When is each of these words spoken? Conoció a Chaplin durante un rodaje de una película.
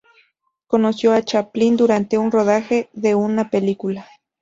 Conoció 0.65 1.13
a 1.13 1.21
Chaplin 1.21 1.77
durante 1.77 2.17
un 2.17 2.31
rodaje 2.31 2.89
de 2.91 3.13
una 3.13 3.51
película. 3.51 4.07